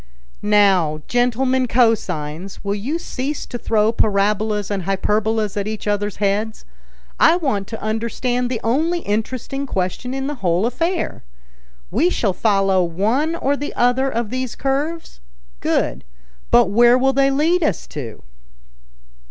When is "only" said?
8.63-9.01